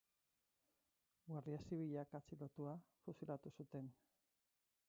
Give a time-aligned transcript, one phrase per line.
[1.27, 3.93] Guardia Zibilak atxilotua, fusilatu zuten.